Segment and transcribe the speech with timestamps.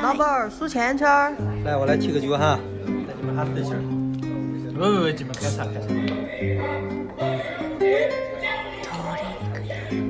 [0.00, 1.34] 老板儿数钱圈儿。
[1.64, 2.58] 来，我来提个酒哈，
[3.06, 3.74] 带你们哈分享。
[4.72, 5.86] 不不不，你们开茶开茶。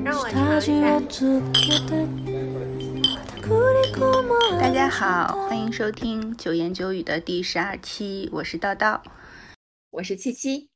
[0.03, 0.99] 让我尝一下。
[4.59, 9.03] 大家好，欢迎收听九言九语的第十二期，我是道道，
[9.91, 10.72] 我是七七。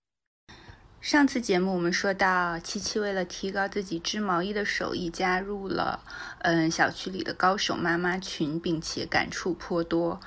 [1.08, 6.02] 上次节目我们说到，七七为了提高自己织毛衣的手艺，加入了
[6.39, 10.20] 嗯小区里的高手妈妈群，并且感触颇多。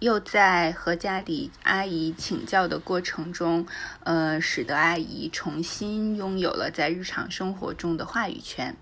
[0.00, 3.66] 又在和家里阿姨请教的过程中，
[4.04, 8.76] 呃，使得阿姨重新拥有了在日常生活中的话语权。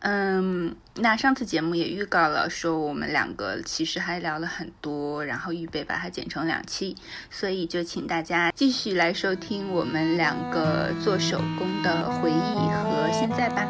[0.00, 6.96] 嗯，那上次节目也预告了，说我们两个其实还聊了很多，然后预备把它剪成两期，
[7.30, 13.66] 所以就请大家继续来收听我们两个做手工的回忆和现在吧。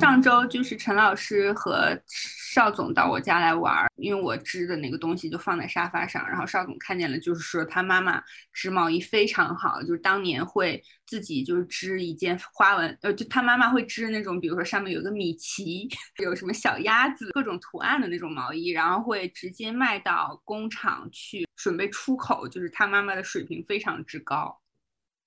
[0.00, 1.98] 上周就是陈老师和
[2.52, 8.22] 邵总到我家来玩，因为我织的那个东西就放在沙发上，然后邵总看见了，就是说他妈妈
[8.52, 15.88] 织毛衣非常好，就是当年会自己就是织一件花纹，呃，就他妈妈会织那种，比如说上面有个米奇，
[16.22, 24.61] 有什么小鸭子，各种图案的那种毛衣，然后会直接卖到工厂去准备出口，就是他妈妈的水平非常之高。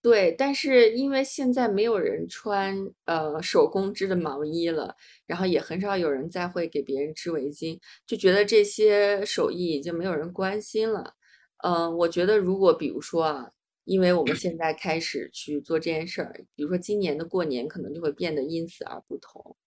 [0.06, 11.16] 对，但是因为现在没有人穿呃手工织的毛衣了，然后也很少有人再会给别人织围巾，就觉得这些手艺已经没有人关心了。
[11.64, 13.50] 嗯，我觉得如果比如说啊，
[13.86, 19.58] 因为我们现在开始去做这件事儿，比如说今年的过年可能就会变得因此而不同，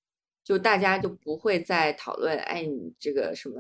[0.45, 3.57] 就大家就不会再讨论，哎，你这个什么。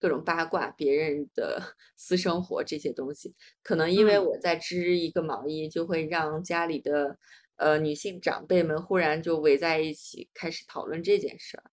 [0.00, 1.62] 各种八卦，别人的
[1.94, 7.18] 私生活这些东西，可能因为我在织一个毛衣，就会让家里的
[7.56, 11.64] 呃女性长辈们忽然就围在一起开始讨论这件事儿。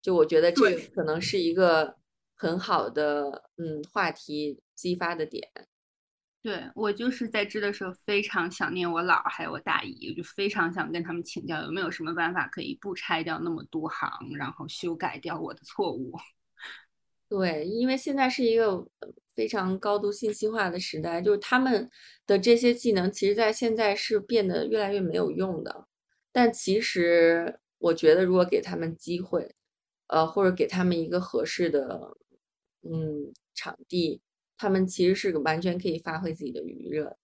[0.00, 1.96] 就我觉得这可能是一个
[2.34, 5.48] 很好的嗯话题激发的点。
[6.42, 16.12] 对我就是在织的时候非常想念我姥还有我大姨，我就非常想跟他们请教有没有什么办法可以不拆掉那么多行，然后修改掉我的错误。
[17.34, 18.86] 对，因为现在是一个
[19.34, 21.90] 非常高度信息化的时代，就是他们
[22.28, 25.88] 的这些技能，其实在现在是变得越来越没有用的。
[26.30, 29.52] 但其实我觉得，如果给他们机会，
[30.06, 32.16] 呃，或者给他们一个合适的
[32.82, 34.20] 嗯场地，
[34.56, 37.16] 他们其实是个完全可以发挥自己的余热。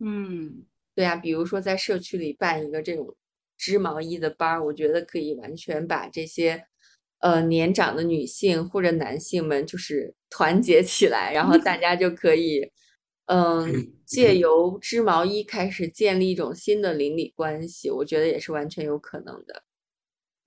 [0.00, 3.16] 嗯，对呀，比如说在社区里办一个这种
[3.56, 6.66] 织毛衣的班儿，我觉得可以完全把这些。
[7.20, 12.70] 呃，年长的女性或者男性们就是团结起来，然后大 家就可以，
[13.26, 19.62] 嗯，借由织毛衣开始建立一种新的邻里关系，我觉得也是完全有可能的。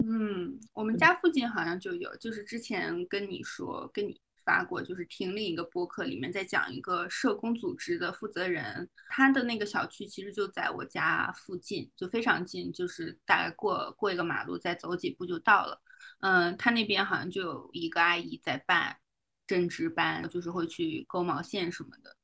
[0.05, 15.79] 嗯，我们家附近好像就有，就是之前跟你说，跟你发过，就是听另一个播客里面在讲一个社工组织的负责人，他的那个小区其实就在我家附近，就非常近，就是大概过过一个马路，再走几步就到了。
[16.25, 18.95] 嗯，他那边好像就有一个阿姨在办
[19.45, 22.15] 针织班，就是会去勾毛线什么的。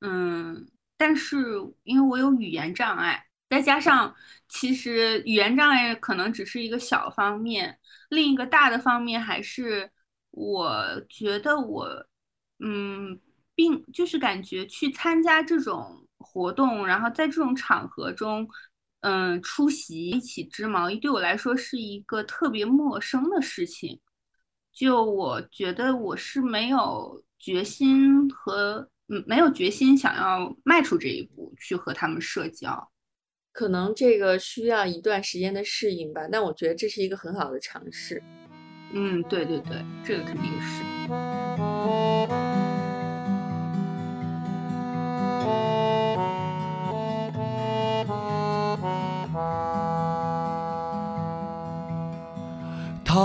[0.00, 1.44] 嗯，但是
[1.84, 4.12] 因为我有语言障碍，再加上
[4.48, 7.78] 其实语言障碍可能只是一个小方面，
[8.10, 9.88] 另一个大的方面还是
[10.32, 12.06] 我觉得我，
[12.58, 13.20] 嗯，
[13.54, 18.48] 并就是感觉去参加这种活动，然后在这种场合中。
[19.00, 24.00] 嗯，出席一起织毛衣对我来说是一个特别陌生的事情。
[24.72, 32.90] 就我觉得我是没有决心和嗯没有决心想要迈出这一步去和他们社交。
[33.52, 38.22] 可能这个需要一段时间的适应吧，但我觉得这是一个很好的尝试。
[38.92, 40.82] 嗯，对对对，这个肯定是。
[53.08, 53.16] 他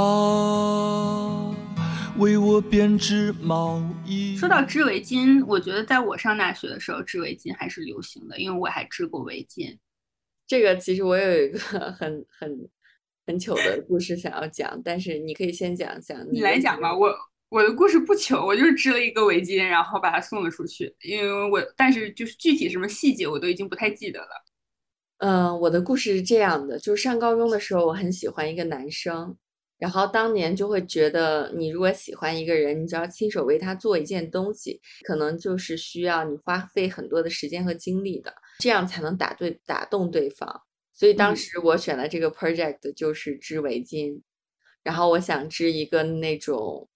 [2.17, 4.37] 为我编织毛衣。
[4.37, 9.77] 说到织围巾，我觉得在我上大学的时候，织围巾还是流行的，因为我还织过围巾。
[10.47, 12.69] 这个其实我有一个很 很
[13.27, 16.17] 很糗的故事想要讲，但是你可以先讲讲。
[16.31, 17.13] 你来讲吧，我
[17.49, 20.95] 我的故事不糗，我就是织了一个围巾，然后把它送了出去。
[21.01, 24.45] 因为我但是就是具体什么细节我都已经不太记得了。
[25.17, 29.35] 嗯，我的故事是这样的，就是上高中的时候，我很喜欢一个男生。
[29.83, 38.33] 然后当年就会觉得，你如果喜欢一个人，你只要亲手为他做一件东西，可能就是需要你花费很多的时间和精力的。
[38.59, 40.61] 这样才能打对打动对方。
[40.93, 44.21] 所以当嗯时我选的这个 project 就是织围巾，
[44.83, 46.87] 然后我想织一个那种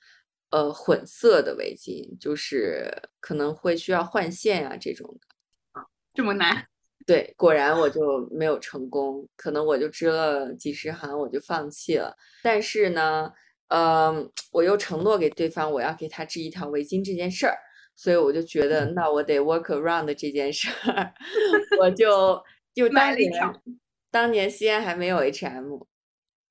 [0.52, 2.90] 呃混色的围巾，就是
[3.20, 5.82] 可能会需要换线啊这种的。
[6.14, 6.66] 这么难？
[7.08, 12.14] 对，果然我就没有成功，可能我就织了几十行，我就放弃了。
[12.44, 13.32] 但是呢，
[13.70, 17.58] 嗯，我又承诺给对方我要给他织一条围巾这件事儿，
[17.96, 21.14] 所以我就觉得那我得 work around 这件事儿，
[21.80, 22.44] 我就
[22.76, 23.62] 就当年买了一条
[24.12, 25.80] 当年西安还没有 H&M，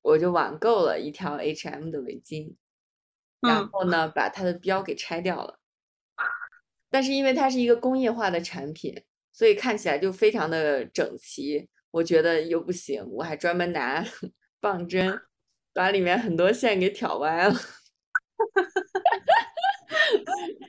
[0.01, 2.55] 我就网购了一条 H&M 的围巾，
[3.43, 5.59] 然嗯后呢把它的标给拆掉了。
[6.89, 9.05] 但是因为它是一个工业化的产品，
[9.37, 11.69] 所以看起来就非常的整齐。
[11.91, 14.03] 我觉得又不行，我还专门拿
[14.61, 15.21] 棒针
[15.75, 17.53] 把里面很多线给挑歪了。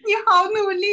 [0.06, 0.86] 你好努力。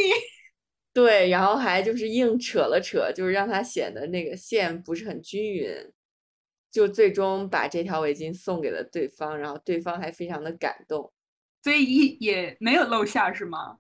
[0.93, 5.93] 对，然后还就是硬扯了扯，就是让它显得那个线不是很均匀，
[6.71, 11.13] 就最终把这条围巾送给了对方，然后对方还非常的感动。
[11.65, 13.79] 所以一也没有露馅儿是吗？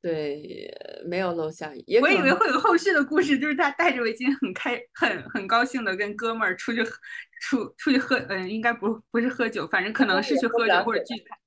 [0.00, 0.72] 对，
[1.06, 6.90] 没有露馅，也我以为会有后续的故事，就是他戴着围巾很开很很高兴的跟哥们儿出去喝
[7.40, 11.38] 出出去喝，嗯，应该不不是喝酒，反正可能是去喝酒或者聚餐，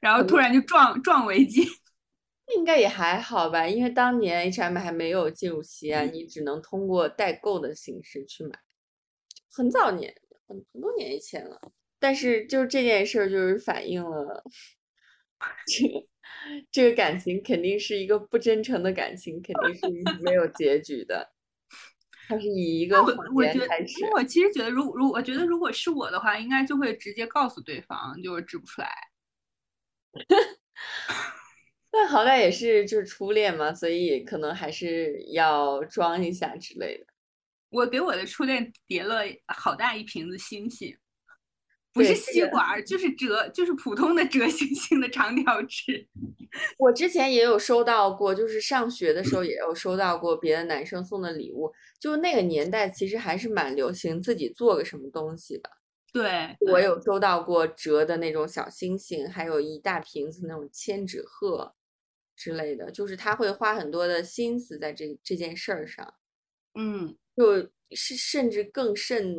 [0.00, 1.66] 然后突然就撞撞围巾。
[2.56, 8.58] 应该也还好吧，因为当年 H&M 还没有进入西安，你只能通过代购的形式去买，
[9.52, 10.14] 很早年
[10.46, 11.60] 很很多年以前了。
[11.98, 14.42] 但是就是这件事儿，就是反映了
[15.66, 16.06] 这 个
[16.70, 21.32] 这个感情肯定是一个不真诚的感情，肯定是没有结局的。
[22.26, 28.90] 它是以一个我谎我觉得言开始，，我其实觉得，如如我觉得如果是我的话，应该就会直接告诉对方，就是指不出来。
[31.90, 37.06] 但好歹也是就是初恋嘛，所以可能还是要装一下之类的。
[37.70, 40.94] 我给我的初恋叠了好大一瓶子星星，
[41.98, 46.06] 不是吸管儿，就是折，就是普通的折星星的长条纸。
[46.78, 55.70] 我之前也有收到过，就是上学的时候也有收到过别的男生送的礼物，就那个年代其实还是蛮流行自己做个什么东西的。
[56.10, 61.74] 对，我有收到过折的那种小星星，还有一大瓶子那种千纸鹤
[62.34, 66.14] 之类的，就是他会花很多的心思在这这件事儿上，
[66.74, 67.70] 嗯，就是
[68.16, 69.36] 甚至更甚。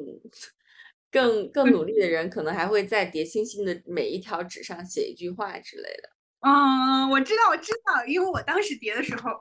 [1.12, 6.10] 更更努力的人，可能还会在叠星星的每一条纸上写一句话之类的。
[6.42, 9.32] 嗯，我知道，我知道，因为我当时叠的时候，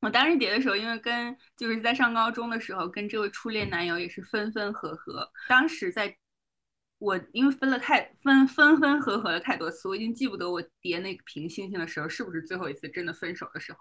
[0.00, 5.30] 我当时叠的时候，因为跟就是在上高中的时候，跟这位初恋男友也是分分合合。
[5.48, 6.16] 当时在
[6.98, 13.78] 我因为分了太分分分合合了太多次，我已经记不得我叠那瓶星星的时候是不是最后一次真的分手的时候。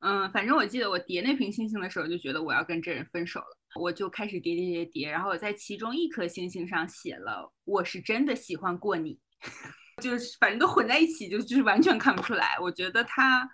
[0.00, 9.18] 嗯，反正我记得我叠那瓶星星的时候，就觉得我要跟这人分手了，我就开始叠叠叠叠，然后我在其中一颗星星上写了“我是真的喜欢过你”。
[10.02, 12.56] 就是反正都混在一起，就就是完全看不出来。
[12.60, 13.48] 我觉得他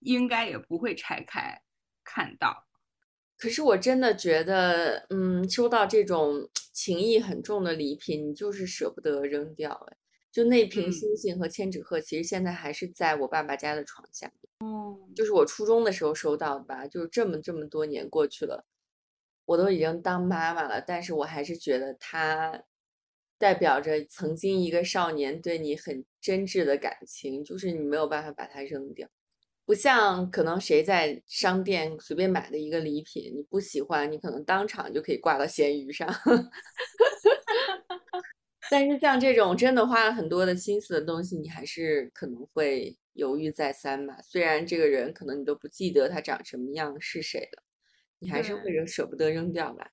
[0.00, 1.62] 应该也不会拆开
[2.04, 2.66] 看到。
[3.38, 9.70] 可是我真的觉得，嗯，收到这种情意很重的礼品，你就是舍不得扔掉。
[9.90, 9.96] 哎，
[10.32, 18.66] 就那瓶嗯星星和千纸鹤，其实现在还是在我爸爸家的床下面，哦，就是我初中的时候收到的吧，就是这么这么多年过去了，
[19.46, 22.62] 我都已经当妈妈了，但是我还是觉得它
[23.38, 29.08] 代表着曾经一个少年对你很真挚的感情，就是你没有办法把它扔掉。
[29.64, 36.08] 不像可能谁在商店随便买的一个礼品，你不喜欢，你可能当场就可以挂到闲鱼上。
[38.70, 44.18] 但是像这种真的花了很多的心思的东西，你还是可能会犹豫再三吧。
[44.22, 47.62] 虽然这个人可能你都不记得他长什么样是谁了，
[48.18, 49.90] 你还是会对扔舍不得扔掉吧。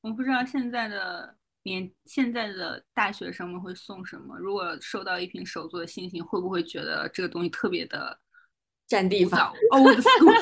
[0.00, 4.38] 我不知道现在的年现在的大学生们会送什么。
[4.38, 8.18] 如果收到一瓶手做的星星，会不会觉得这个东西特别的
[8.86, 10.34] 占地方古早？Old school。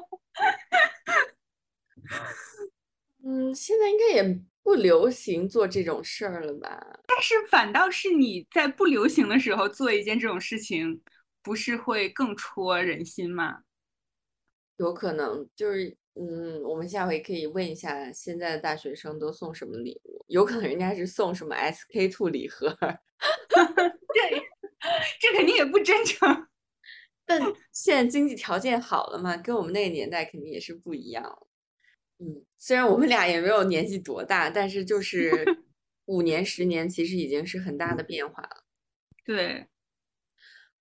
[3.23, 6.99] 嗯，现在应该也不流行做这种事儿了吧？
[7.07, 11.01] 但是反倒是你在不流行的时候做一件这种事情，
[11.41, 13.63] 不是会更戳人心吗？
[14.79, 22.99] 有可能就是，嗯，我们下回可以问一下现在的大学生都送什么礼物，有可能人家是送什么 SK two 礼盒儿，
[24.13, 24.41] 这
[25.19, 26.47] 这肯定也不真诚。
[27.25, 27.39] 但
[27.71, 31.47] 现在经济条件好了嘛，跟我们那个年代肯定也是不一样了。
[32.19, 35.31] 嗯，虽然我们俩也没有年纪多大，但是就是
[36.07, 38.63] 五年、十年，其实已经是很大的变化了。
[39.23, 39.67] 对，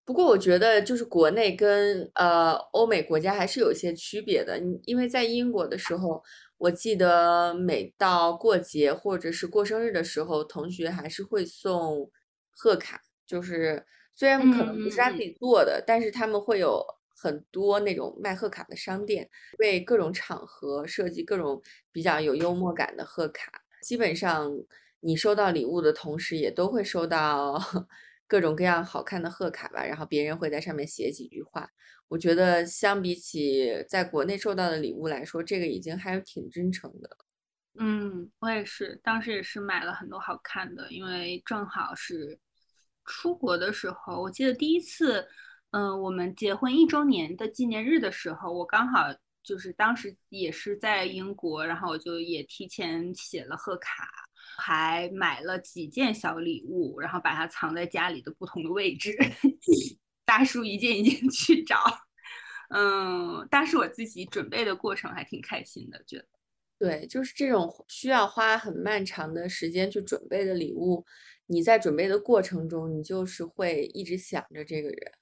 [0.08, 4.58] 不过我觉得就是国内跟呃欧美国家还是有一些区别的。
[4.58, 6.24] 你因为在英国的时候，
[6.56, 12.10] 我记得每到过节或者是过生日的时候，同学还是会送
[12.56, 13.84] 贺卡，就是
[14.14, 16.82] 虽然可能不是他自己做的，但是他们会有
[17.14, 21.60] 很多那种卖贺卡的商店，为各种场合设计各种
[21.92, 23.52] 比较有幽默感的贺卡。
[23.82, 24.50] 基本上
[25.00, 27.60] 你收到礼物的同时，也都会收到。
[28.28, 31.68] 各种各样好看的贺卡吧，然后别人会在上面写几句话。
[32.06, 37.16] 我觉得相比起在国内收到的礼物来说，这个已经还挺真诚的。
[37.80, 42.38] 嗯，我也是，当时也是买了很多好看的，因为正好是
[43.04, 44.20] 出国的时候。
[44.20, 45.26] 我记得第一次，
[45.70, 54.27] 嗯，我们结婚一周年的纪念日的时候，我刚好就是当时也是在英国，然后我就也提前写了贺卡。
[54.58, 59.16] 还买了几件小礼物，然后把它藏在家里的不同的位置，
[60.24, 61.76] 大叔一件一件去找。
[62.70, 66.26] 嗯，但是我自己准备的过程还挺开心的，觉得。
[66.78, 71.06] 对，就是这种需要花很漫长的时间去准备的礼物，
[71.46, 75.12] 你在准备的过程中，你就是会一直想着这个人。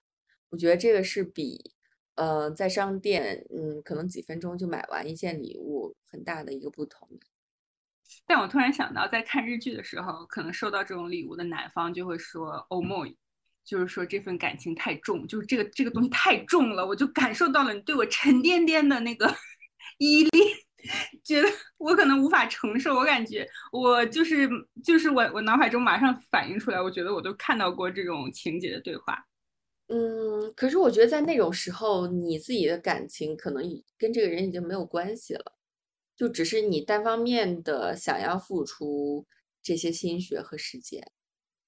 [0.49, 1.73] 我觉得这个是比
[2.17, 7.09] 呃在商店，嗯，可能几分钟就买完一件礼物很大的一个不同。
[8.27, 13.15] 但我突然想到，在看日剧的时候，可能收到这种礼物的男方就会说 “oh my”，
[13.65, 19.33] 就是说这份感情太重，就是这个这个东西太重了，我就感受到了你对我沉甸甸的那个
[19.99, 20.49] 依恋，
[21.25, 21.49] 觉得
[21.79, 22.95] 我可能无法承受。
[22.95, 24.49] 我感觉我就是
[24.85, 29.27] 就是我我脑海中马上反映出来，我觉得我都看到过这种情节的对话。
[29.89, 35.56] 嗯，可是我觉得在那种时候，你自己的感情可能已跟这个人已经没有关系了。
[36.17, 39.27] 就只是你单方面的想要付出
[39.63, 41.13] 这些心血和时间，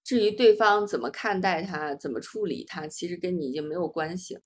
[0.02, 4.40] 至于对方怎么看待他、怎么处理他，其实跟你已经没有关系了。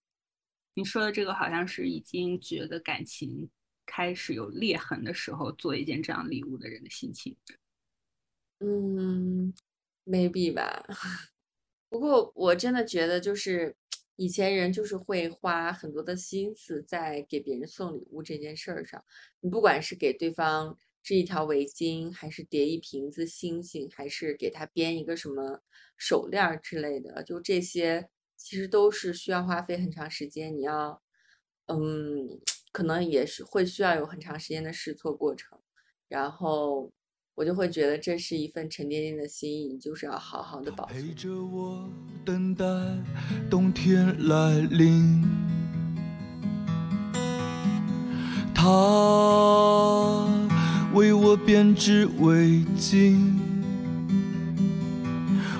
[0.75, 3.49] 你说的这个好像是已经觉得感情
[3.87, 7.37] 开始有裂痕的时候，做一件这样礼物的人的心情。
[8.59, 9.55] 嗯
[10.05, 10.85] ，maybe 吧。
[11.89, 13.77] 不过我真的觉得就是。
[14.25, 19.05] 以前人就是会花很多的心思在给别人送礼物这件事儿上，
[19.41, 25.61] 你不管是给对方织一条围巾，还是叠一瓶子星星，还是给他编一个什么
[25.97, 30.57] 手链之类的，就这些其实都是需要花费很长时间。
[30.57, 31.03] 你要，
[31.67, 35.59] 嗯， 可能也是会需要有很长时间的试错过程，
[36.09, 36.93] 然后。
[37.35, 41.03] 我就会觉得这是一份沉甸甸的心意，你就是要好好的保存。
[41.03, 41.91] 陪着我
[42.27, 42.65] 等待
[43.49, 45.25] 冬天来临，
[48.55, 48.69] 他
[50.93, 53.33] 为我编织围巾，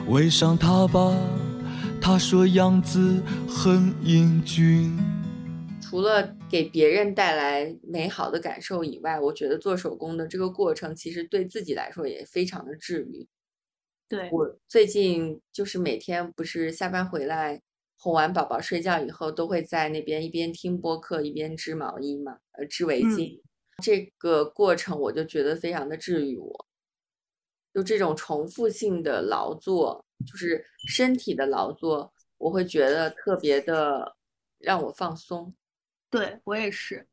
[0.09, 1.17] 围上他吧，
[2.03, 5.02] 他说样子很英俊。
[5.93, 13.29] 除了给别人带来美好的感受以外，我觉得做手工的这个过程其实对自己来说也非常的治愈。
[14.09, 17.61] 对我最近就是每天不是下班回来
[17.99, 23.43] 哄完宝宝睡觉以后，都会在那边一边听播客一边织毛衣嘛，呃，织围巾。
[23.83, 26.67] 这个过程我就觉得非常的治愈我。
[27.75, 34.17] 就这种重复性的劳作，就是身体的劳作，我会觉得特别的
[34.59, 35.55] 让我放松。
[36.13, 37.09] 对我也是，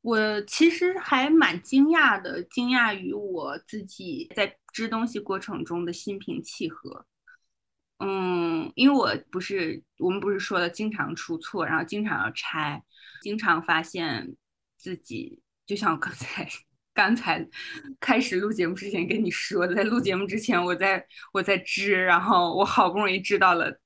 [0.00, 7.06] 我其实还蛮惊讶的，惊讶于我自己在织东西过程中的心平气和。
[8.00, 12.82] 嗯，因为我不是我们不是说了经常出错，然后经常要拆，
[13.22, 14.34] 经常发现
[14.76, 16.48] 自己就像刚才
[16.92, 17.48] 刚才
[18.00, 23.80] 开始录节目之前跟你说的，在录节目之前我在我在织，然后我好不容易织到了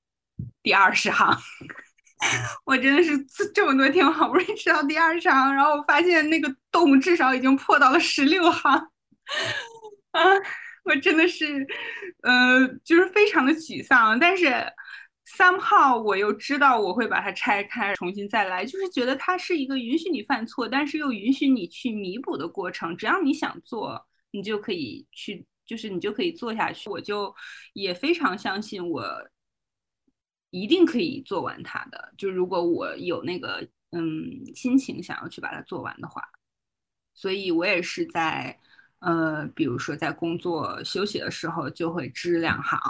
[0.63, 1.39] 第二十行。
[2.67, 3.17] 我真的是
[3.55, 8.75] 这么多天，我好不容易吃到第二场，然后我发现那个洞至少已经破到了十六行，
[10.11, 10.21] 啊，
[10.85, 11.65] 我真的是，
[12.23, 14.19] 呃，就是非常的沮丧。
[14.19, 14.53] 但是
[15.25, 22.97] 三号我又知道我会把它拆开，重新再来，就是觉得它是一个允许你犯错，但是又允许你去弥补的过程。
[22.97, 26.91] 只要你想做，你就可以去，就是你就可以做下去。
[26.91, 27.33] 我就
[27.75, 29.05] 也非常相信我。
[30.51, 36.23] 一定可以做完它的，就如果我有那个嗯心情想要去把它做完的话，
[37.15, 38.59] 所以我也是在
[39.01, 42.81] 呃，比如说在工作休息的时候就会织两行，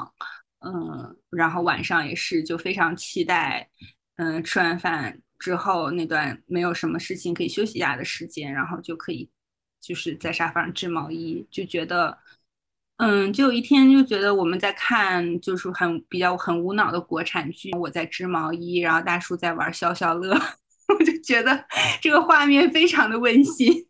[0.61, 3.69] 嗯，然后晚上也是就非常期待，
[4.17, 9.29] 嗯，吃完饭之后那段没有什么事情可以休息一下的时间，然后就可以
[9.81, 12.19] 就是在沙发上织毛衣，就觉得
[12.99, 20.35] 嗯，就有一天就觉得我们在看就是很比较很无脑的国产剧，我在织毛衣，然后大叔在玩消消乐，
[20.99, 21.65] 我就觉得
[22.03, 23.87] 这个画面非常的温馨。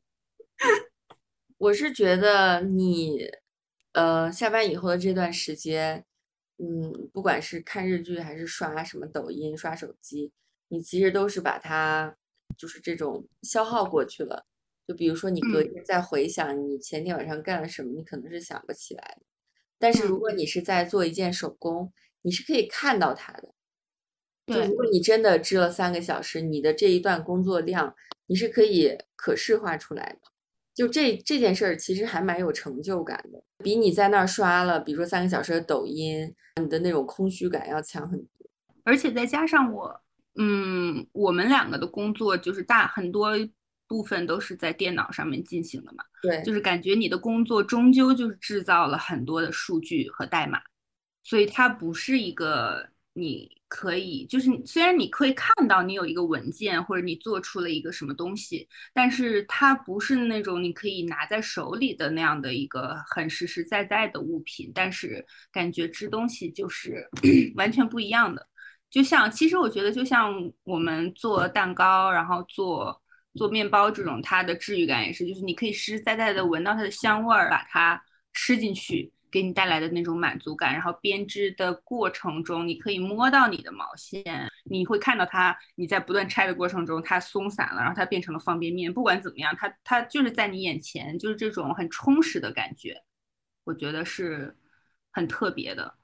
[1.57, 3.31] 我是觉得你，
[3.93, 6.05] 呃，下班以后的这段时间，
[6.59, 10.31] 嗯，不管是看日剧还是刷什么抖音、刷手机，
[10.69, 12.15] 你其实都是把它
[12.59, 14.45] 就是这种消耗过去了。
[14.89, 19.27] 就比如说，你隔天再回想你前天晚上干了什么，你可能是想不起来的。
[19.79, 21.93] 但是如果你是在做一件手工，
[22.23, 23.53] 你是可以看到它的。
[24.47, 27.95] 就如果你真的织了三个小时，你的这一段工作量，
[28.29, 30.21] 你是可以可视化出来的。
[30.75, 38.51] 就这这件事儿，其实还蛮有成就感的，比你在那儿刷了，比如说三个小时的抖音，你的那种空虚感要强很多。
[38.85, 40.01] 而且再加上我，
[40.39, 43.33] 嗯，我们两个的工作就是大很多。
[43.89, 50.61] 部分都是在电脑上面进行的嘛，对，就是感觉你的工作终究就是制造了很多的数据和代码，
[51.25, 67.09] 所以它不是一个你可以，就是虽然你可以看到你有一个文件或者你做出了一个什么东西，但是它不是那种你可以拿在手里的那样的一个很实实在在的物品，但是感觉织东西就是
[67.57, 68.47] 完全不一样的，
[68.91, 70.31] 就像其实我觉得就像
[70.65, 73.03] 我们做蛋糕，然后做。
[73.39, 78.03] 做面包这种，它的治愈感也是，就是你可以实实在在的闻到它的香味儿，把它
[78.35, 80.73] 吃进去，给你带来的那种满足感。
[80.73, 88.93] 然后编织的过程中，你可以摸到你的毛线，你会看到它，你在不断拆的过程中，它松散了，然后它变成了方便面。
[88.93, 93.01] 不管怎么样，它它就是在你眼前，就是这种很充实的感觉，
[93.65, 94.57] 我觉得是
[95.13, 95.95] 很特别的。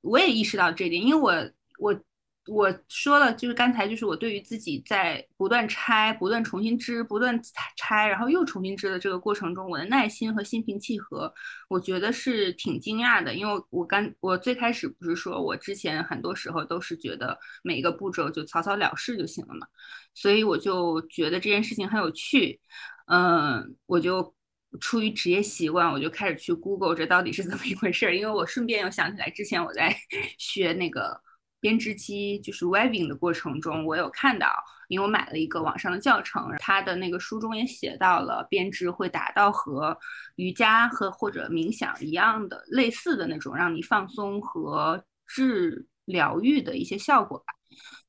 [0.00, 2.02] 我也意识到这点，因为我我。
[2.48, 7.40] 我说了，就是刚才就是我对于自己在不断拆、不断重新织、不断
[7.76, 11.32] 拆，然后又重新织的这个过程中，我的耐心和心平气和，
[11.68, 13.32] 我觉得是挺惊讶的。
[13.32, 19.64] 因为我刚我最开始不是说我之前很多时候都是觉得每一个步骤就草草了事就行了嘛，
[20.12, 22.60] 所以我就觉得这件事情很有趣。
[23.06, 24.34] 嗯，我就
[24.80, 29.96] 出于职业习惯，我就开始去 Google 这到底是怎么一回事儿，因为我顺便又想起来之前我在
[30.38, 31.20] 学那个。
[31.62, 34.52] 编织机就是 weaving 的过程中，我有看到，
[34.88, 39.96] 因为我买了一个网上的教程，它的那个书中也写到了编织会达到和
[40.34, 47.44] 瑜伽和或者冥想一样的类似的那种让你放松和治疗愈的一些效果吧。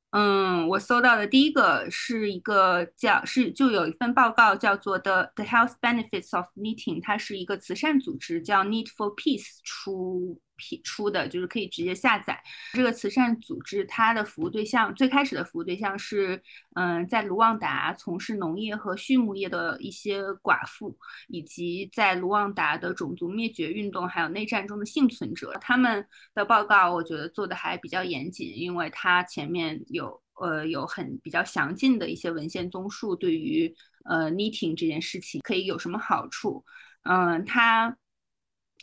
[0.09, 10.39] 嗯，我搜到的第一个是一个叫是就有一份报告叫做 The The Health Benefits of Knitting，它是一个慈善组织叫 Need for Peace 出。
[10.83, 12.41] 出的就是可以直接下载。
[12.73, 16.41] 这个慈善组织它的服务对象最开始的服务对象是，
[16.75, 25.53] 嗯，在卢旺达从事农业和畜牧业的一些寡妇，以及在卢旺达的种族灭绝运动还有内战中的幸存者。
[25.59, 33.73] 他们的报告我觉得做的还比较严谨，因为它前面有呃有很比较详尽的一些文献综述，对于
[34.05, 36.63] 呃 knitting 这件事情可以有什么好处。
[37.03, 37.97] 嗯，它。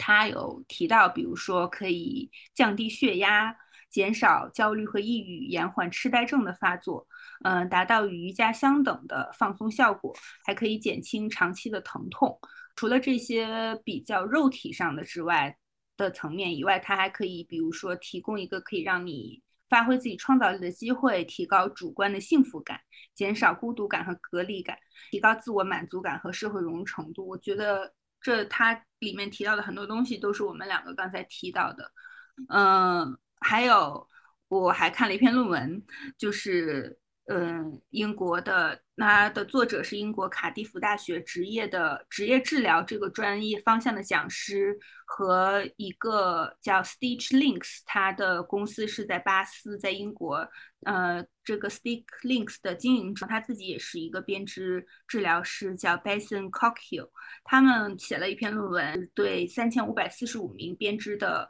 [0.02, 3.54] 他有提到，比如说可以降低血压、
[3.90, 7.06] 减少焦虑和抑郁、延缓痴呆症的发作，
[7.44, 12.40] 嗯，达到与瑜伽相等的放松效果，还可以减轻长期的疼痛。
[12.76, 15.54] 除了这些比较肉体上的之外
[15.98, 22.80] 的层面以外，它还可以，比如说提供一个可以让你发挥自己创造力的机会，提高主观的幸福感，
[23.14, 24.78] 减少孤独感和隔离感，
[25.10, 27.28] 提高自我满足感和社会融入程度。
[27.28, 27.92] 我觉得。
[28.20, 31.90] 这它里面提到的很多东西都是我们两个刚才提到的，
[32.48, 34.08] 嗯，还有
[34.48, 35.82] 我还看了一篇论文，
[36.16, 36.99] 就是。
[37.26, 50.48] 嗯，英国的那的作者是英国卡迪夫大学职业的职业治疗这个专业方向的讲师，和一个叫 Stitch Links，他的公司是在巴斯，在英国。
[50.86, 57.10] 呃，这个 Stitch Links 的经营者他自己也是一个编织治疗师，叫 Bason Cockhill。
[57.44, 61.48] 他们写了一篇论文，对三千五百四十五名编织的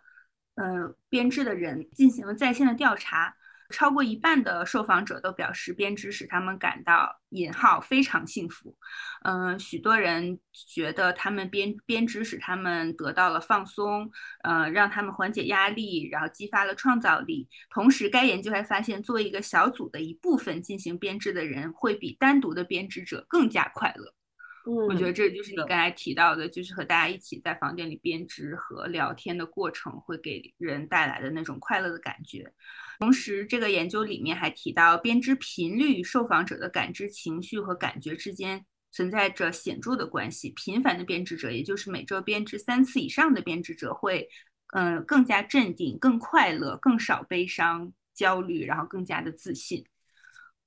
[0.56, 3.35] 呃编织的人进行了在线的调查。
[3.70, 8.76] 超过一半的受访者都表示编织使他们感到“引号非常幸福”。
[9.24, 14.11] 嗯，许多人觉得他们编编织使他们得到了放松，
[14.42, 17.48] 呃，让他们缓解压力，然后激发了创造力。
[17.70, 24.14] 同时，该研究还发现，作为一个小组的一部分进行编织的人，会比单独的编织者更加快乐。
[24.64, 32.52] 我觉得这就是你刚才提到的，就是和大家一起在房间里编织和聊天的过程，会给人带来的那种快乐的感觉。
[32.98, 40.50] 同时，这个研究里面还提到，编织频率与受访者的感知情绪和感觉之间存在着显著的关系。
[40.50, 44.28] 频繁的编织者，也就是每周编织三次以上的编织者，会
[44.74, 49.84] 嗯更加镇定、更快乐、更少悲伤、焦虑，然后更加的自信。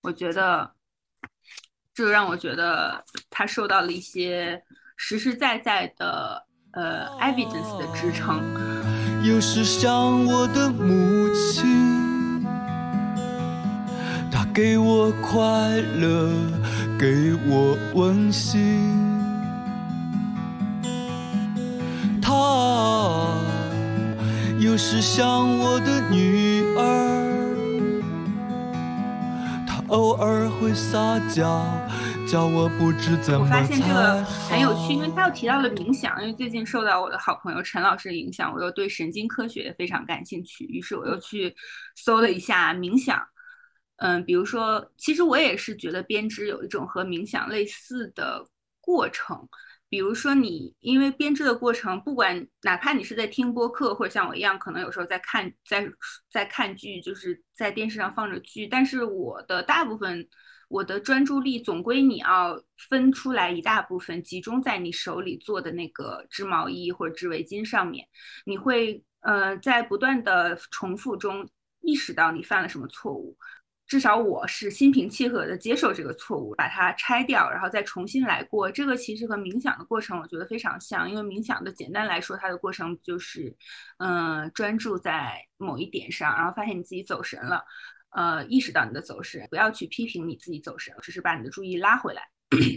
[0.02, 0.74] 我觉得，
[1.94, 4.60] 这让我觉得他受到了一些
[4.98, 8.42] 实实在在的呃 evidence 的支撑。
[9.24, 12.44] 有时像我的母亲，
[14.32, 15.42] 她给我快
[16.00, 16.32] 乐，
[17.00, 18.82] 给我温馨。
[22.22, 22.34] 她
[24.60, 27.30] 有时像我的女儿。
[29.66, 31.66] 她偶尔会撒娇，
[32.28, 36.20] 叫我不知怎么我发现这个很有趣，因为他又提到了冥想。
[36.22, 41.54] 因为最近受到我的好朋友陈老师的影响，我又对神经科学非常感兴趣，于是我又去
[41.96, 43.22] 搜了一下冥想。
[43.98, 48.46] 嗯，比如说，其实我也是觉得编织有一种和冥想类似的
[48.82, 49.48] 过程。
[49.88, 55.88] 比如说，你因为编织的过程，不管哪怕你是在听播客，或者像我一样，可能有时候在看，在
[56.32, 60.28] 在看剧，就是在电视上放着剧，但是我的大部分，
[60.74, 62.60] 我的专注力总归你要
[62.90, 68.08] 分出来一大部分，集中在你手里做的那个织毛衣或者织围巾上面，
[68.44, 71.48] 你会呃在不断的重复中
[71.82, 73.38] 意识到你犯了什么错误。
[73.86, 78.72] 至少我是心平气和的接受这个错误，把它拆掉，然后再重新来过。
[78.72, 83.56] 这个其实和冥想的过程我觉得非常像，因为冥想的简单来说，它的过程就是，
[84.00, 87.64] 嗯，专注在某一点上，然后发现你自己走神了，
[88.16, 92.22] 呃，意识到你的走神，不要去批评你自己走神，只是把你的注意拉回来。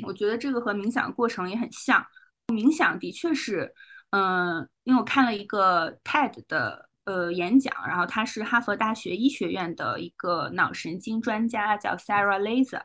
[0.03, 2.05] 我觉得这个和冥想过程也很像。
[2.49, 3.73] 冥想的确是，
[4.11, 6.89] 嗯，因为我看了一个 TED 的。
[7.07, 12.83] 呃，演讲，然后他是哈佛大学医学院的一个脑神经专家，叫 Sarah Laser。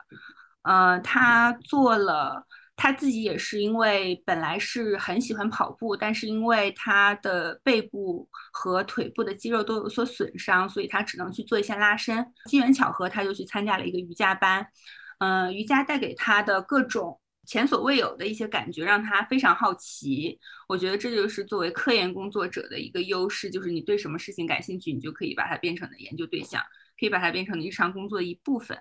[0.62, 2.46] 呃，他做了，
[2.82, 12.26] 他自己也是因为本来是很喜欢跑步，但是因为他的背部和腿部的肌肉都有所损伤，所以他只能去做一些拉伸。
[12.46, 14.66] 机缘巧合，他就去参加了一个瑜伽班。
[15.20, 17.20] 嗯，瑜伽带给他的各种。
[17.46, 26.62] 前所未有的一些感觉让他非常好奇，我觉得这就是作为科研工作者的一个优势，就是你对什么事情感兴趣，你就可以把它变成你的研究对象，
[27.00, 28.78] 可以把它变成你日常工作的一部分。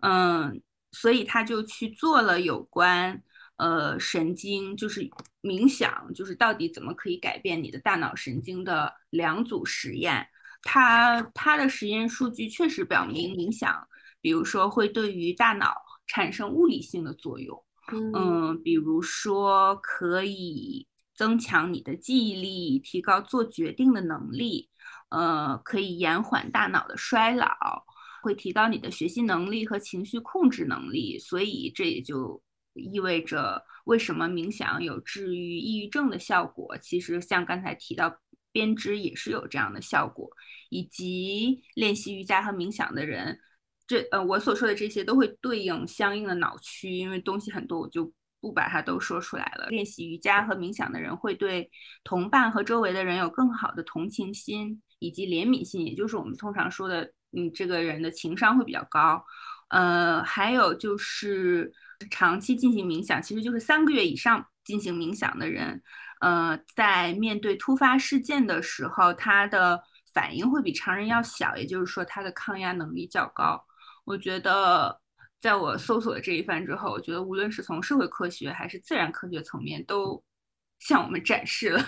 [0.00, 3.22] 嗯，所以他就去做了有关
[3.56, 5.08] 呃神经，就是
[5.42, 10.26] 冥想，就是到底怎么可以改变你的大脑神经的两组实验。
[10.62, 13.86] 它它的实验数据确实表明，冥想，
[14.20, 15.74] 比如说会对于大脑
[16.06, 17.62] 产生物理性的作用。
[18.14, 24.70] 嗯，比如说可以增强你的记忆力，提高做决定的能力，
[25.10, 27.84] 呃，可以延缓大脑的衰老，
[28.22, 31.18] 会提高你的学习能力和情绪控制能力。
[31.18, 32.42] 所以这也就
[32.74, 36.76] 意味着为什么冥想有治愈抑郁症的效果。
[36.78, 38.20] 其实像刚才提到
[38.52, 40.30] 编织也是有这样的效果，
[40.70, 43.38] 以及练习瑜伽和冥想的人。
[43.86, 48.10] 这呃，我所说的这些都会对应相应的脑区，因为东西很多，我就
[48.40, 49.66] 不把它都说出来了。
[49.68, 51.70] 练习瑜伽和冥想的人会对
[52.02, 59.22] 同伴和周围的人有更好的同情心以及怜悯心，也就是我们通常说的，嗯，这个人的情商会比较高。
[59.68, 61.70] 呃，还有就是
[62.10, 65.82] 长期进行冥想，其实就是三个月以上进行冥想的人，
[66.20, 73.64] 呃，在面对突发事件的时候，他的反应会比常人要小，也就是说，他的抗压能力较高。
[74.04, 75.00] 我觉得，
[75.40, 80.22] 在我搜索这一番之后，我觉得无论是从社会科学还是自然科学层面，都
[80.78, 81.84] 向我们展示了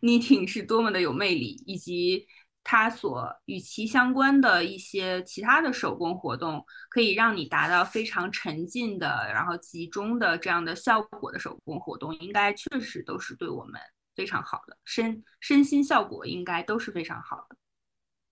[0.00, 2.26] n i t 是多么的有魅力，以及
[2.68, 13.80] 它所与其相关的一些其他的手工活动，可以让你达到非常沉浸的、然后集中的这样的效果的手工活动，应该确实都是对我们
[14.16, 17.56] 非常好的身身心效果，应该都是非常好的。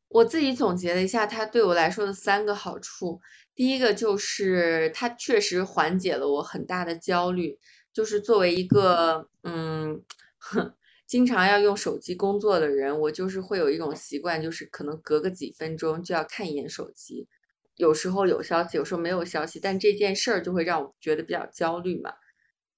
[0.08, 3.20] 我自己总结了一下，它对我来说的三个好处。
[3.54, 7.56] 第一个就是它确实缓解了我很大的焦虑。
[7.92, 10.02] 就是作为一个嗯，
[10.38, 10.74] 哼
[11.06, 17.28] 经常要用手机工作的人，我就是会有一种习惯，就是可能隔个几分钟就要看一眼手机。
[17.76, 22.12] 有时候有消息，有时候没有消息，但这件事儿就会让我觉得比较焦虑嘛。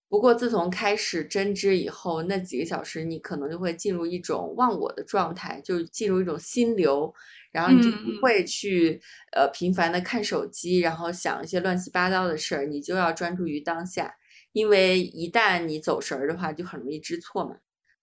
[0.09, 7.13] 不过自从开始针织以后，那几个小时你可能就会进入一种忘我的状态，就进入一种心流，
[7.53, 9.01] 然后你就不会去
[9.33, 14.15] 呃频繁的看手机，然后想一些乱七八糟的事儿，你就要专注于当下，
[14.53, 17.57] 因为一旦你走神儿的话，就很容易知错嘛，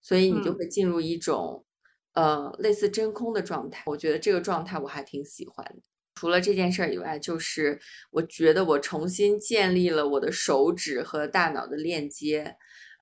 [0.04, 1.64] 所以你就会进入一种
[2.12, 3.82] 呃类似真空的状态。
[3.86, 5.82] 我觉得这个状态我还挺喜欢的。
[6.14, 7.80] 除了这件事儿以外，就是
[8.12, 12.56] 我觉得我重新建立了我的手指和大脑的链接。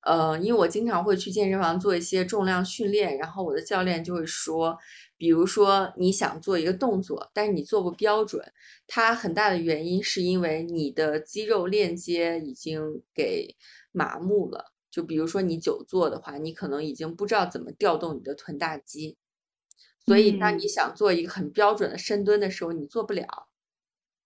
[0.04, 4.76] 呃，因为我经常会去健身房做一些重量训练，然后我的教练就会说，
[5.16, 8.42] 比如说你想做一个动作，但是你做不标准，
[8.88, 13.54] 它很大的原因是因为你的肌肉链接已经给
[13.92, 14.71] 麻木了。
[14.92, 19.16] 就比如说你久坐的话，你可能已经不知道怎么调动你的臀大肌，
[20.04, 23.48] 所以当你想做一个很标准的深蹲的时候，你做不了。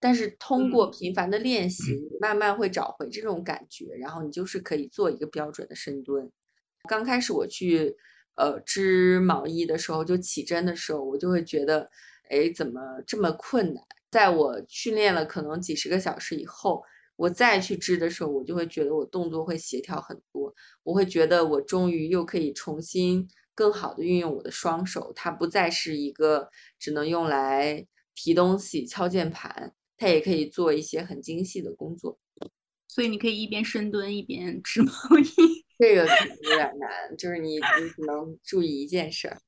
[0.00, 6.30] 但是通过频繁的练习，你慢慢会找回这种感觉，然后你就是可以做一个标准的深蹲。
[6.88, 7.96] 刚开始我去
[8.34, 11.88] 呃织毛衣的时候，就起针的时候，我就会觉得，
[12.28, 13.82] 哎，怎么这么困难？
[14.10, 16.82] 在我训练了可能几十个小时以后，
[17.16, 26.48] 我再去织的时候，我就会觉得我动作会协调很多，我会觉得我终于又可以重新更好的运用我的双手，它不再是一个
[26.78, 29.74] 只能用来提东西、敲键盘。
[29.98, 32.18] 它也可以做一些很精细的工作，
[32.86, 35.64] 所以你可以一边深蹲一边织毛衣。
[35.80, 39.40] 这个有点难，就是你你只能注意一件事儿。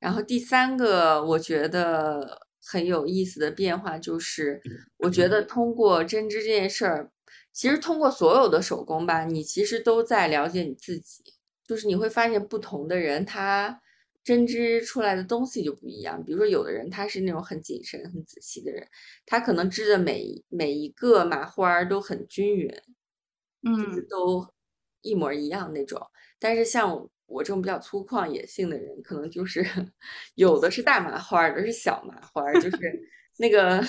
[0.00, 4.60] 然后第三个我觉得很有意思的变化就是，
[4.98, 7.10] 我觉得通过针织这件事儿，
[7.52, 11.22] 其实通过所有的手工吧，你其实都在了解你自己，
[11.66, 13.80] 就是你会发现不同的人他。
[14.22, 18.86] 针织出来的东西就不一样，比如说有的人他是那种很谨慎、很仔细的人，
[19.24, 22.70] 他可能织的每每一个麻花都很均匀，
[23.62, 24.46] 嗯，都
[25.00, 25.98] 一模一样那种。
[26.38, 29.64] 但是像我这种比较粗犷野性的人，可能就是
[30.34, 32.76] 有的是大麻花，有的是小麻花，就是
[33.38, 33.82] 那个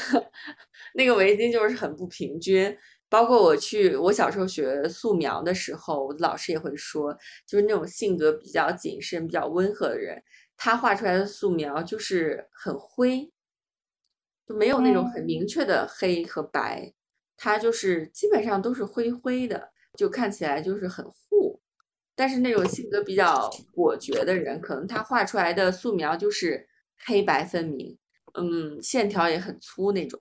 [0.94, 2.78] 那个围巾就是很不平均。
[3.10, 7.14] 包括我去，我小时候学素描的时候，我的老师也会说，
[7.46, 10.24] 就是那种性格比较谨慎、比较温和的人，
[10.56, 13.30] 他画出来的素描就是很灰，
[14.48, 16.94] 就没有那种很明确的黑和白，
[17.36, 21.14] 他就是基本上都是灰灰的，就看起来就是很糊。
[22.16, 26.68] 但是那种性格比较果决的人，可能他画出来的素描就是
[27.06, 27.98] 黑白分明，
[28.34, 30.20] 嗯，线条也很粗那种。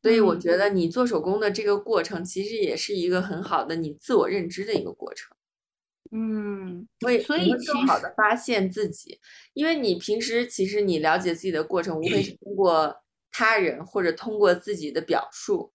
[0.00, 5.36] 所以我觉得你做手工的这个过程，其实也是一个很好的你自我认知的一个过程。
[6.10, 9.20] 嗯，所以所以更好的发现自己，
[9.52, 12.96] 因为你平时其实你了解自己的过程，无非是通过
[13.30, 15.72] 他人或者通过自己的表述，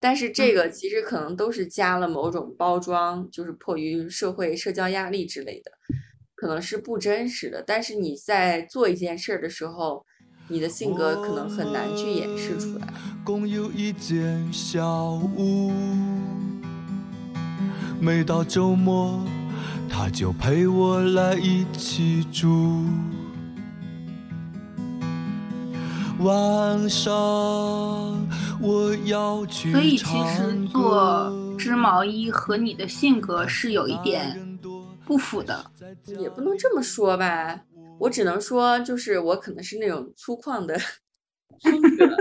[0.00, 5.72] 但是这个其实可能都是加了某种包装，就是迫于社会社交压力之类的，
[6.34, 7.62] 可能是不真实的。
[7.66, 10.04] 但是你在做一件事儿的时候。
[10.50, 12.88] 你的性格可能很难去掩饰出来。
[13.22, 15.70] 共有一间小屋，
[18.00, 19.22] 每到周末，
[19.90, 22.86] 他就陪我来一起住。
[26.20, 27.12] 晚上
[28.60, 34.58] 我要去所以其实做织毛衣和你的性格是有一点
[35.06, 35.70] 不符的，
[36.18, 37.64] 也不能这么说吧。
[37.98, 40.78] 我只能说，就是我可能是那种粗犷的
[41.62, 42.16] 风格，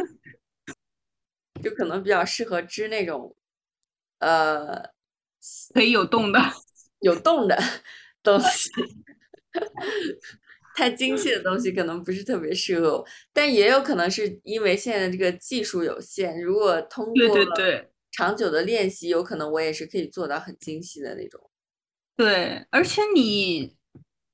[1.61, 3.35] 就可能比较适合织那种，
[4.19, 4.89] 呃，
[5.73, 6.39] 可以有洞的、
[6.99, 7.61] 有洞的
[8.23, 8.71] 东西。
[10.77, 16.39] 太精细的东西可能不是特别适合我，但也有可能是因为现在这个技术有限。
[16.39, 21.41] 如果通过对对对长久的练习，有可能我也是可以做到很精细的那种。
[22.15, 23.75] 对，而且你。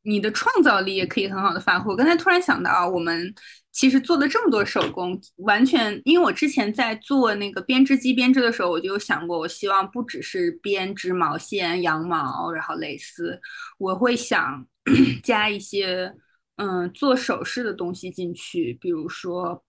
[0.06, 1.89] 你的创造力也可以很好的发挥。
[1.89, 3.34] 我刚才突然想到，我们
[3.71, 13.39] 其实做了这么多手工，完全因为我之前在做那个编织机编织的时候，我就有想过，我希望不只是编织毛线、羊毛，然后蕾丝，
[13.77, 14.67] 我会想
[15.23, 16.13] 加一些
[16.56, 19.63] 嗯做首饰的东西进去，比如说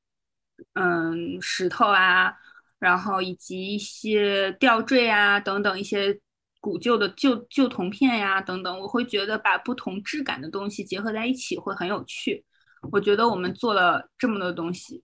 [0.74, 2.34] 嗯石头啊，
[2.78, 6.20] 然后以及一些吊坠啊等等一些。
[6.60, 12.42] 古旧的旧旧铜片呀，等等，我会觉得把不同质感的东西结合在一起会很有趣。
[12.90, 15.02] 我觉得我们做了这么多东西，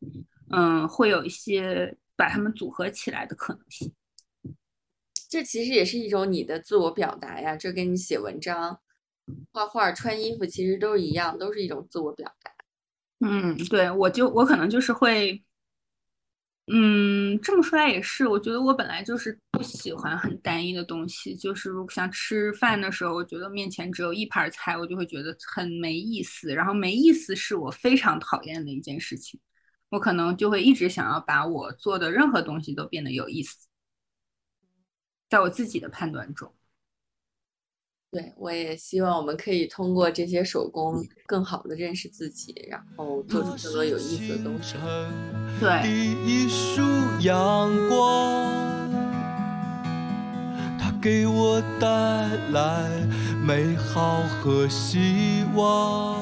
[0.48, 3.92] 嗯，会有一些把它们组合起来的可能性。
[5.28, 8.80] 这其实也是一种你的自我表达呀，这跟你写文章、
[9.52, 12.52] 画画、穿衣服其实都是一样，都是一种自我表达。
[13.20, 15.42] 嗯，对，我就我可能就是会。
[16.72, 26.54] 嗯，这么说来也是，我觉得我本来就是不喜欢很单一的东西，就是如果像吃饭的时候，我觉得面前只有一盘菜，我就会觉得很没意思。
[26.54, 29.40] 然后没意思是我非常讨厌的一件事情，
[29.88, 33.66] 我可能就会一直想要把我做的任何东西都变得有意思，
[35.28, 36.54] 在我自己的判断中。
[38.12, 40.96] 对，我也希望我们可以通过这些手工，
[41.26, 44.74] 更好的认识自己，然后做出更多有意思的东西。
[45.60, 46.82] 对，第一束
[47.20, 48.50] 阳光，
[50.76, 51.86] 它给我带
[52.50, 52.90] 来
[53.46, 56.20] 美好和希望。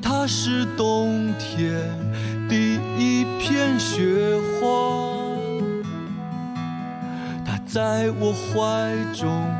[0.00, 1.98] 它是冬天
[2.48, 5.11] 第一片雪花。
[7.72, 9.50] 在我怀中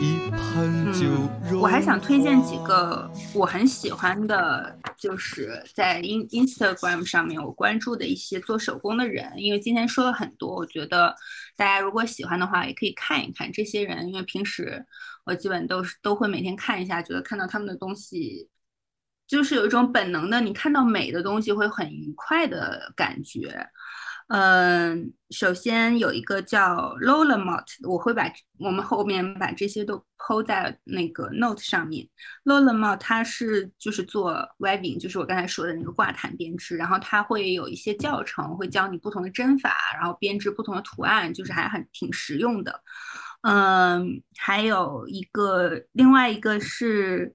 [0.00, 1.08] 一盆酒
[1.50, 1.58] 嗯。
[1.58, 9.32] 我还想推荐几个我很喜欢的，就是在 in Instagram 上面我关注的一些做手工的人。
[9.38, 11.12] 因为今天说了很多，我觉得
[11.56, 14.06] 大家如果喜欢的话，也可以看一看这些人。
[14.06, 14.86] 因为平时
[15.24, 18.48] 我基本都是都会每天看一下，觉得看到他们的东西，
[19.26, 23.68] 就是有一种本能的，你看到美的东西会很愉快的感觉。
[24.28, 32.06] 嗯，首先有一个叫 Lola Mott，我会把我们后面把这些都抛在那个 Note 上面。
[32.44, 42.82] Lola Mott 它是就是做 weaving，就是我刚才说的那个挂毯编织，然后它会有一些教程，会教你不同的针法，然后编织不同的图案，就是还很挺实用的。
[43.40, 47.34] 嗯，还有一个另外一个是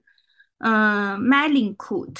[0.58, 2.14] 嗯 Malin Coot，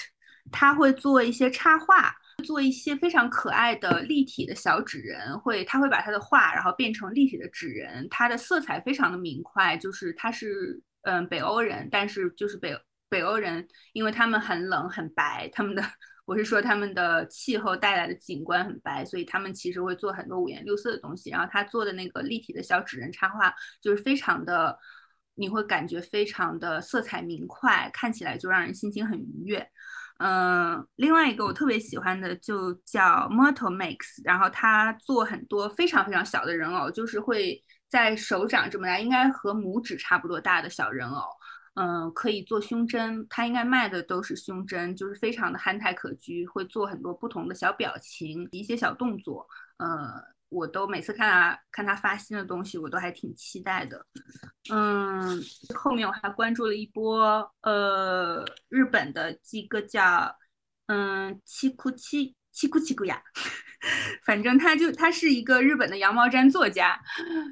[0.51, 2.17] 他会做一些插画。
[2.45, 12.77] 做一些非常可爱的立体的小纸人，会他会把他的画然后变成立体的纸人，它的色彩非常的明快，就是他是嗯北欧人，但是就是北
[13.09, 15.83] 北欧人，因为他们很冷很白，他们的
[16.27, 24.79] 我是说他们的气候带来的景观很白，所以他们其实会做很多五颜六色的东西，然后他做的那个立体的小纸人插画就是非常的，
[25.35, 29.69] 你会感觉非常的色彩明快，看起来就让人心情很愉悦。
[30.18, 41.22] 嗯，另外一个我特别喜欢的就叫 Mortal Max，然后他做很多非常非常小的人偶，就是会在手掌这么大，应该和拇指差不多大的小人偶。
[41.74, 49.46] 嗯，可以做胸针，他应该卖的都是胸针，就是非常的憨态可掬，会做很多不同的小表情，一些小动作。
[49.79, 50.34] 呃。
[50.55, 54.07] 我都每次看他看他发新的东西，我都还挺期待的。
[54.71, 55.43] 嗯，
[55.75, 60.33] 后面我还关注了一波呃日本的几个叫
[60.87, 63.21] 嗯七库七七库七库呀，
[64.25, 66.99] 反正他就他是一个日本的羊毛毡作家。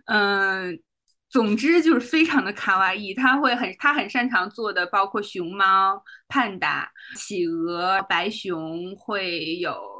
[0.07, 0.81] 嗯，
[1.29, 9.92] 总之就是非常的卡哇伊，他会很他很擅长做的包括熊猫、胖达、企鹅、白熊会有。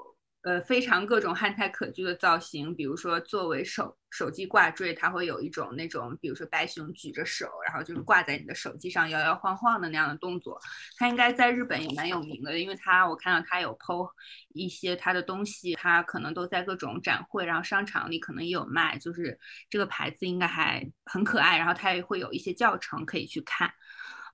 [0.43, 10.61] 呃，非常各种憨态可掬的造型，比如说作为手手机挂坠，它会有一种那种，比如说白熊举着手，然后就是挂在你的手机上摇摇晃晃的那样的动作。
[10.99, 14.09] 它应该在日本也蛮有名的，因为它我看到它有 PO
[14.49, 19.39] 一些它的东西，它可能都在各种展会，然后商场里可能也有卖，就是
[19.71, 21.57] 这个牌子应该还很可爱。
[21.57, 23.73] 然后它也会有一些教程可以去看。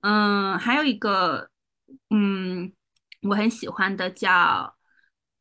[0.01, 1.51] 嗯，还有一个，
[2.09, 2.73] 嗯，
[3.21, 4.78] 我很喜欢的叫。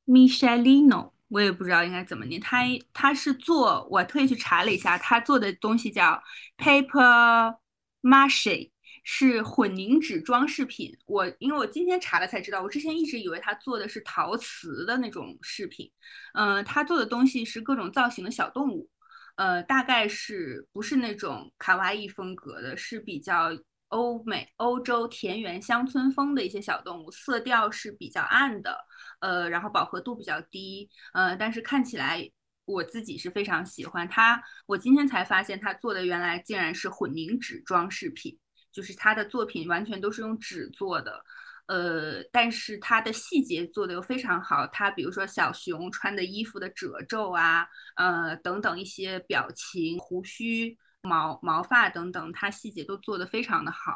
[0.08, 2.39] Michelino，我也不知道应该怎么念。
[2.39, 6.24] 他他是做，我特意去查了一下，他做的东西叫
[6.58, 7.58] Paper
[8.02, 8.72] Mache，
[9.04, 10.98] 是混凝纸装饰品。
[11.06, 15.91] 我因为我今天查了才知道，我之前一直以为他做的是陶瓷的那种饰品。
[16.34, 18.89] 嗯，他做的东西是各种造型的小动物，
[19.36, 23.50] 呃，大概是不是那种卡哇伊风格的，是比较
[23.89, 28.87] 欧美、欧洲田园乡村风的一些小动物，色调是比较暗的。
[29.20, 32.30] 呃，然后饱和度比较低，呃，但是看起来
[32.66, 34.42] 我自己是非常喜欢它。
[34.66, 38.38] 我今天才发现他做的原来竟然是混凝纸装饰品，
[38.72, 41.24] 就是他的作品完全都是用纸做的，
[41.68, 44.68] 呃，但是它的细节做的又非常好。
[44.68, 53.94] 它比如说小熊穿的衣服的褶皱啊，呃，等等一些表情、胡须、毛毛发等等，它细节都做的非常的好。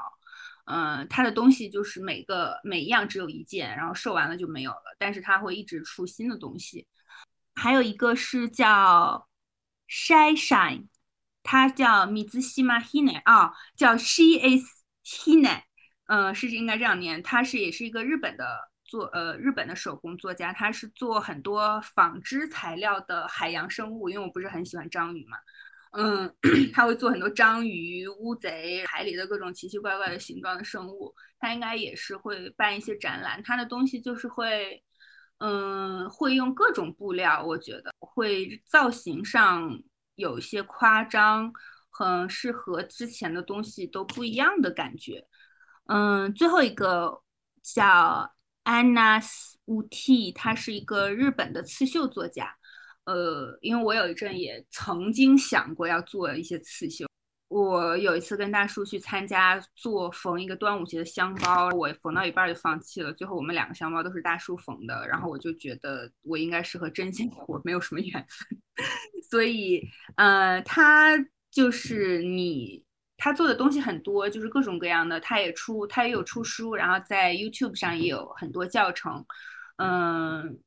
[0.65, 4.95] 嗯，他的东西就是每个每一样只有一件，然后售完了就没有了。
[4.97, 6.87] 但是他会一直出新的东西。
[7.53, 9.27] 还有一个是叫
[9.89, 10.87] Shy Shine，
[11.43, 14.63] 他叫米兹西马 Hine 啊，叫 She is
[15.03, 15.63] Hine，
[16.05, 17.21] 嗯，是应该这样念。
[17.21, 25.37] 他是也是一个日本的做呃日本的手工作家，他是做很多纺织材料的海洋生物，因为我不是很喜欢章鱼嘛。
[25.91, 26.33] 嗯，
[26.73, 31.13] 他会做很多章鱼、乌贼、海里的各种奇奇怪怪的形状的生物。
[31.37, 33.41] 他应该也是会办一些展览。
[33.43, 34.81] 他的东西就是会，
[35.39, 39.77] 嗯，会用各种布料，我觉得会造型上
[40.15, 41.51] 有一些夸张，
[41.89, 45.27] 很适合之前的东西都不一样的感觉。
[45.87, 47.21] 嗯，最后一个
[47.61, 48.33] 叫
[48.63, 49.21] Anna
[49.65, 52.55] Uti，他是一个日本的刺绣作家。
[53.05, 57.05] 呃，因为我有一阵也曾经想过要做一些刺绣，
[57.47, 63.11] 我有一次跟大叔去参加做缝一个端午节的香包，我缝到一半就放弃了。
[63.11, 68.57] 最后我们两个香包都是大叔缝的，然后我就觉得我应该是和针线活没有什么缘分，
[69.29, 69.81] 所以
[70.15, 71.17] 呃，他
[71.49, 72.85] 就是你，
[73.17, 79.25] 他做的东西很多，就是各种各样的，他也出，他也有出书，然后在 YouTube 上也有很多教程，
[79.77, 80.57] 嗯，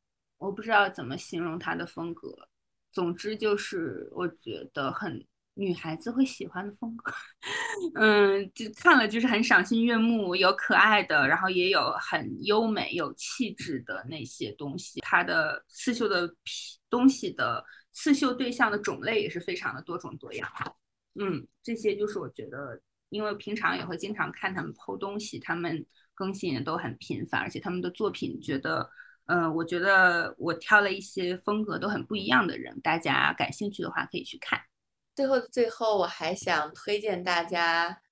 [0.44, 2.48] 我不知道怎么形容他的风格，
[2.92, 5.26] 总之就是我觉得很。
[5.56, 7.12] 女孩子会喜欢的风格，
[7.94, 14.98] 嗯，就看了就是很赏心悦目，有可爱的，然后也有很优美、有气质的那些东西。
[15.02, 16.28] 他的刺绣的
[16.90, 20.50] 东西的刺绣对象的种类也是非常的多种多样。
[21.20, 28.90] 嗯，这些就是我觉得，因为平常也会经常看他们剖东西，他们更新也都很频繁，而且他们的作品，觉得，
[29.26, 34.60] 嗯，我觉得我挑了一些风格都很不一样的人，大家感兴趣的话可以去看。
[35.14, 38.02] 最后的最后，我还想推荐大家，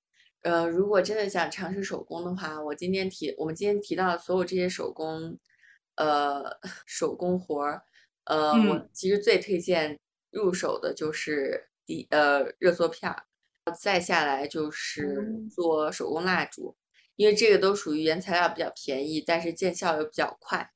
[0.41, 5.37] 呃，如果真的想尝试手工的话，我今天提我们今天提到的所有这些手工，
[5.95, 6.43] 呃，
[6.87, 7.83] 手工活儿，
[8.23, 9.99] 呃，我其实最推荐
[10.31, 13.23] 入手的就是第呃热缩片儿，
[13.79, 16.75] 再下来就是做手工蜡烛，
[17.17, 20.71] 因为这个都属于原材料比较便宜，但是见效又比较快，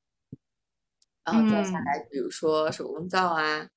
[1.27, 3.67] 然后再下来，比如说手工皂啊。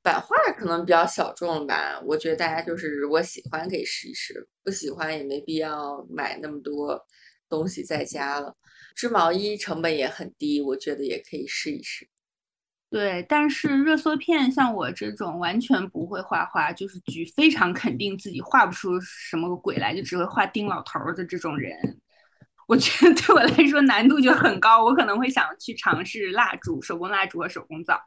[0.00, 7.04] 版画可能比较小众吧，我觉得大家就是如果喜欢可以试一试，不喜欢也没必要买那么多
[7.48, 8.56] 东西在家了。
[8.94, 12.08] 织毛衣成本也很低，我觉得也可以试一试。
[12.88, 21.76] 对，但是热缩片像我这种完全不会画画，就是举非常肯定自己画不出什么鬼来，就只会画丁老头的这种人，
[22.68, 27.98] 我觉得对我来说难度就很高，我可能会想去尝试蜡烛、手工蜡烛和手工皂。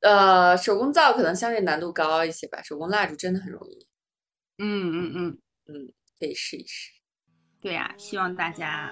[0.00, 3.86] 呃，手工皂可能相对难度高一些吧，手工蜡烛真的很容易。
[4.56, 6.90] 嗯嗯嗯嗯，可以试一试。
[7.60, 8.90] 对呀，希望大家，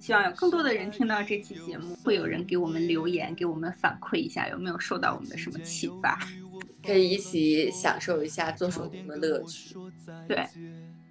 [0.00, 6.18] 希望有更多的人听到这期节目，会有人给我们留言，给我们反馈一下有没有受到我们的什么启发，
[6.82, 9.74] 可以一起享受一下做手工的乐趣。
[10.26, 10.46] 对，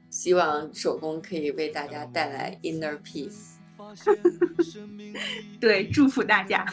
[0.09, 3.55] 希望手工可以为大家带来 inner peace。
[5.59, 6.65] 对，祝福大家。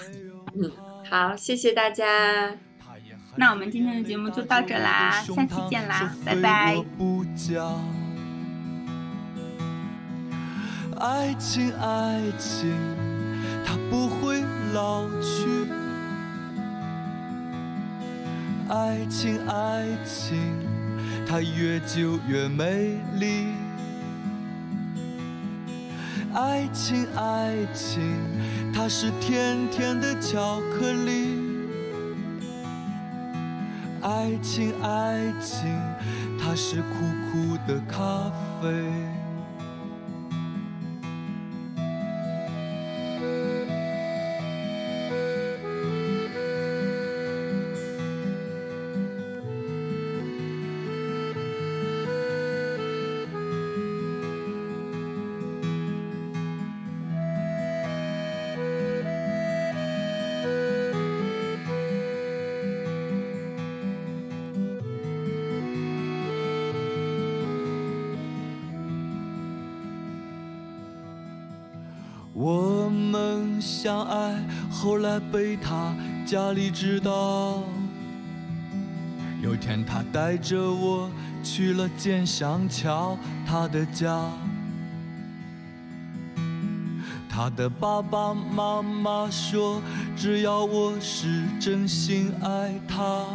[0.54, 0.70] 嗯。
[1.08, 2.56] 好，谢谢大家。
[3.36, 6.82] 那我们今天的节目就到这啦，下期见啦，拜拜。
[10.98, 12.74] 爱情，爱情，
[13.64, 15.68] 它不会老去。
[18.68, 20.65] 爱情，爱情，
[21.26, 23.48] 它越久越美丽。
[26.32, 28.00] 爱情，爱情。
[28.72, 31.38] 它是甜甜的巧克力，
[34.02, 35.66] 爱情爱情，
[36.38, 36.94] 它是苦
[37.32, 38.68] 苦的咖啡。
[75.18, 75.94] 被他
[76.26, 77.62] 家里知道。
[79.42, 81.10] 有天他带着我
[81.42, 84.30] 去了建祥桥，他的家。
[87.28, 89.82] 他的爸爸妈妈说，
[90.16, 93.26] 只要我是真心爱他，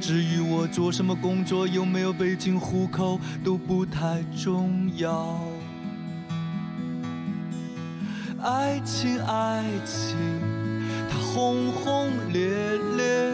[0.00, 5.38] 至于我做什么工作，有没有北京户口，都不太重要。
[8.44, 10.14] 爱情，爱情，
[11.08, 12.46] 它轰轰烈
[12.94, 13.32] 烈；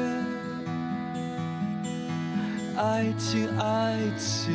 [2.77, 4.55] 爱情，爱情，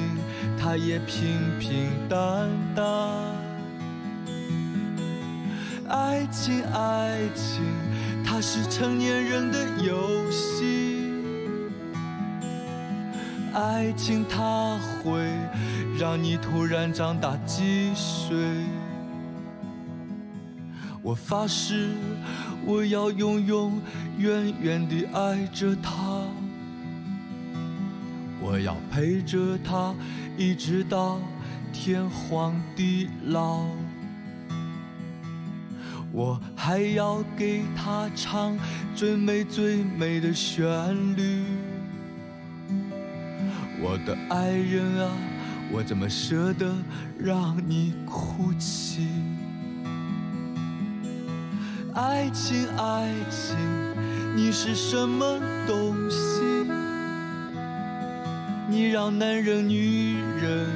[0.58, 2.86] 它也平平淡淡。
[5.89, 7.62] 爱情，爱情，
[8.26, 11.12] 它是成年人的游戏。
[13.53, 15.20] 爱情，它会
[15.99, 18.38] 让你突然长大几岁。
[21.06, 21.91] 我发誓，
[22.66, 23.80] 我要永永
[24.18, 25.93] 远远地爱着她，
[28.41, 29.93] 我要陪着她，
[30.36, 31.20] 一直到
[31.72, 33.68] 天荒地老。
[36.12, 38.58] 我还要给她唱
[38.95, 40.66] 最美最美的旋
[41.16, 41.43] 律，
[43.80, 45.12] 我的爱人啊，
[45.72, 46.76] 我怎么舍得
[47.20, 49.08] 让你哭泣？
[51.96, 53.56] 爱情，爱情，
[54.36, 56.41] 你是什么东西？
[58.70, 60.68] 你让男人、女人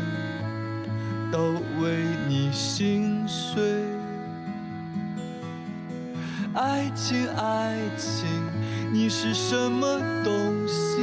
[1.30, 3.62] 都为你心碎。
[6.54, 8.26] 爱情，爱情，
[8.94, 11.02] 你是什么东西？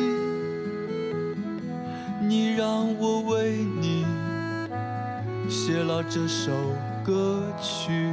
[2.22, 3.52] 你让我为
[3.82, 4.06] 你
[5.46, 6.52] 写了这首
[7.04, 8.10] 歌曲。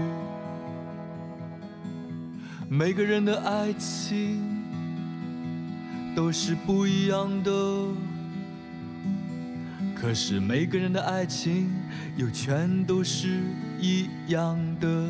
[2.69, 4.41] 每个人的爱情
[6.15, 7.51] 都是不一样的，
[9.95, 11.69] 可是每个人的爱情
[12.15, 13.41] 又全都是
[13.79, 15.09] 一样的。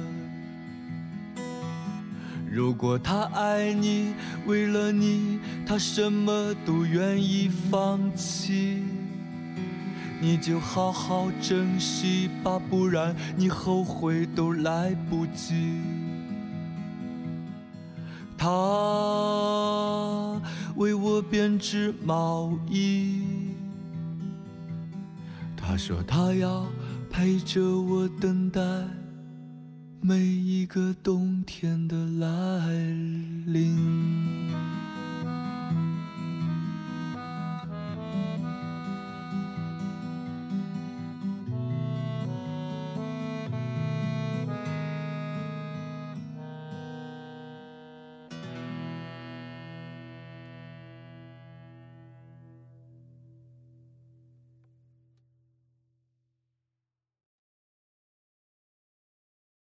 [2.52, 4.14] 如果他爱你，
[4.46, 8.84] 为了你，他什么都愿意放弃，
[10.20, 15.80] 你就好好珍惜吧，不然你后悔都来不及。
[18.44, 20.42] 他
[20.76, 23.22] 为我编织毛衣，
[25.56, 26.68] 他说他要
[27.10, 28.60] 陪着我等待
[30.02, 32.68] 每一个冬天的来
[33.46, 33.78] 临。